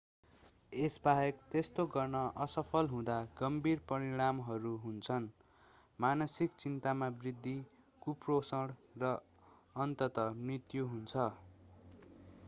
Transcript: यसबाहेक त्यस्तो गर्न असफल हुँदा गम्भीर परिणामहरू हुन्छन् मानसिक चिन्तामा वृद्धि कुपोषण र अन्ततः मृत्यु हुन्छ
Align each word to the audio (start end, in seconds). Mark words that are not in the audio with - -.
यसबाहेक 0.71 1.41
त्यस्तो 1.49 1.83
गर्न 1.91 2.21
असफल 2.45 2.87
हुँदा 2.91 3.17
गम्भीर 3.37 3.83
परिणामहरू 3.89 4.71
हुन्छन् 4.87 5.27
मानसिक 5.99 6.57
चिन्तामा 6.57 7.11
वृद्धि 7.19 7.55
कुपोषण 8.01 8.75
र 8.99 9.13
अन्ततः 9.79 10.33
मृत्यु 10.43 10.89
हुन्छ 10.89 11.29